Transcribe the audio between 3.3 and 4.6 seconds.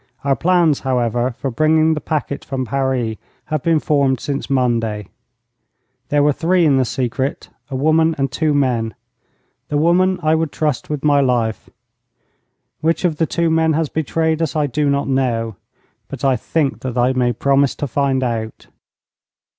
have been formed since